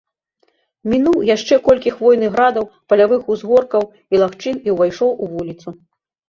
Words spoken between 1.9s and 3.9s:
хвойных градаў, палявых узгоркаў